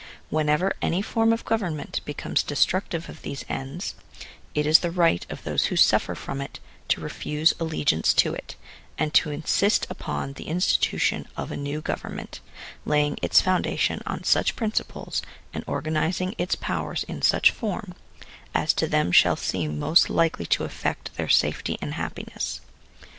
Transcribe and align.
Whenever 0.31 0.75
any 0.81 1.03
form 1.03 1.31
of 1.31 1.45
government 1.45 2.01
becomes 2.05 2.41
destructive 2.41 3.07
of 3.07 3.21
these 3.21 3.45
ends, 3.47 3.93
it 4.55 4.65
is 4.65 4.79
the 4.79 4.89
right 4.89 5.27
of 5.29 5.43
those 5.43 5.65
who 5.65 5.75
suffer 5.75 6.15
from 6.15 6.41
it 6.41 6.59
to 6.87 6.99
refuse 6.99 7.53
allegiance 7.59 8.11
to 8.15 8.33
it, 8.33 8.55
and 8.97 9.13
to 9.13 9.29
insist 9.29 9.85
upon 9.91 10.33
the 10.33 10.45
institution 10.45 11.27
of 11.37 11.51
a 11.51 11.55
new 11.55 11.81
government, 11.81 12.39
laying 12.83 13.15
its 13.21 13.41
foundation 13.41 14.01
on 14.07 14.23
such 14.23 14.55
princi 14.55 14.87
ples, 14.87 15.21
and 15.53 15.63
organizing 15.67 16.33
its 16.39 16.55
powers 16.55 17.03
in 17.07 17.21
such 17.21 17.51
form, 17.51 17.93
as 18.55 18.73
to 18.73 18.87
them 18.87 19.11
shall 19.11 19.35
seem 19.35 19.77
most 19.77 20.09
likely 20.09 20.47
to 20.47 20.63
effect 20.63 21.13
their 21.13 21.29
safety 21.29 21.77
and 21.79 21.93
happiness. 21.93 22.61